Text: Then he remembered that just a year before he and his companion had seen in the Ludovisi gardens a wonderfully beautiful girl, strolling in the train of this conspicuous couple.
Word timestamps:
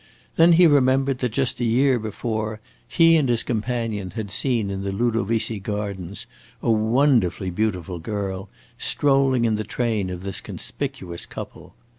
Then 0.35 0.53
he 0.53 0.65
remembered 0.65 1.19
that 1.19 1.29
just 1.31 1.59
a 1.59 1.63
year 1.63 1.99
before 1.99 2.59
he 2.87 3.15
and 3.17 3.29
his 3.29 3.43
companion 3.43 4.09
had 4.15 4.31
seen 4.31 4.71
in 4.71 4.81
the 4.81 4.91
Ludovisi 4.91 5.59
gardens 5.59 6.25
a 6.59 6.71
wonderfully 6.71 7.51
beautiful 7.51 7.99
girl, 7.99 8.49
strolling 8.79 9.45
in 9.45 9.57
the 9.57 9.63
train 9.63 10.09
of 10.09 10.23
this 10.23 10.41
conspicuous 10.41 11.27
couple. 11.27 11.75